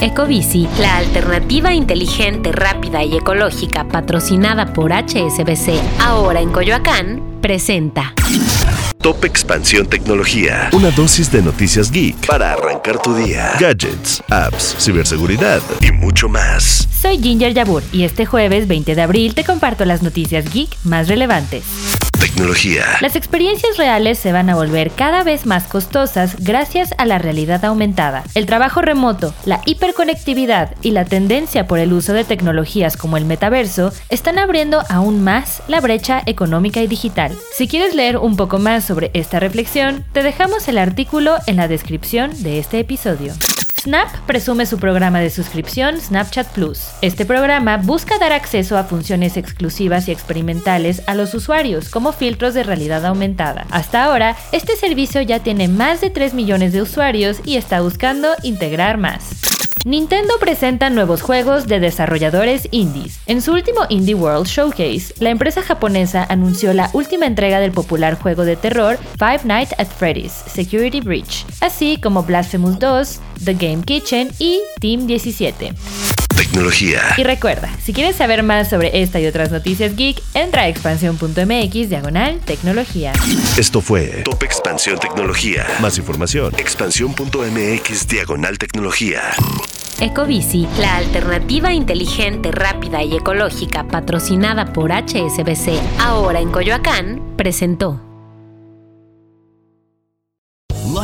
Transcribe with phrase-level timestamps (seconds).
[0.00, 8.12] Ecobici, la alternativa inteligente, rápida y ecológica patrocinada por HSBC, ahora en Coyoacán, presenta.
[9.00, 10.68] Top Expansión Tecnología.
[10.72, 13.52] Una dosis de noticias geek para arrancar tu día.
[13.58, 16.88] Gadgets, apps, ciberseguridad y mucho más.
[17.00, 21.08] Soy Ginger Yabur y este jueves 20 de abril te comparto las noticias geek más
[21.08, 21.62] relevantes.
[22.20, 22.84] Tecnología.
[23.00, 27.64] Las experiencias reales se van a volver cada vez más costosas gracias a la realidad
[27.64, 28.24] aumentada.
[28.34, 33.26] El trabajo remoto, la hiperconectividad y la tendencia por el uso de tecnologías como el
[33.26, 37.36] metaverso están abriendo aún más la brecha económica y digital.
[37.54, 41.68] Si quieres leer un poco más sobre esta reflexión, te dejamos el artículo en la
[41.68, 43.34] descripción de este episodio.
[43.86, 46.88] Snap presume su programa de suscripción Snapchat Plus.
[47.02, 52.52] Este programa busca dar acceso a funciones exclusivas y experimentales a los usuarios, como filtros
[52.54, 53.64] de realidad aumentada.
[53.70, 58.30] Hasta ahora, este servicio ya tiene más de 3 millones de usuarios y está buscando
[58.42, 59.55] integrar más.
[59.86, 63.20] Nintendo presenta nuevos juegos de desarrolladores indies.
[63.26, 68.18] En su último Indie World Showcase, la empresa japonesa anunció la última entrega del popular
[68.20, 73.84] juego de terror Five Nights at Freddy's Security Breach, así como Blasphemous 2, The Game
[73.84, 75.72] Kitchen y Team 17.
[76.36, 77.00] Tecnología.
[77.16, 81.88] Y recuerda, si quieres saber más sobre esta y otras noticias geek, entra a expansión.mx
[81.88, 83.12] diagonal tecnología.
[83.56, 85.64] Esto fue Top Expansión Tecnología.
[85.80, 89.22] Más información, expansión.mx diagonal tecnología.
[90.00, 98.05] Ecobici, la alternativa inteligente, rápida y ecológica patrocinada por HSBC, ahora en Coyoacán, presentó.